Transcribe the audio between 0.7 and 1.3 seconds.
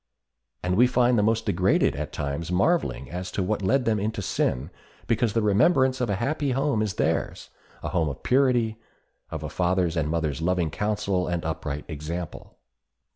we find the